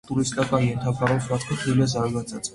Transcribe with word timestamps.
Տուրիստական 0.09 0.63
ենթակառուցվածքը 0.67 1.61
թույլ 1.63 1.87
է 1.87 1.91
զարգացած։ 1.95 2.45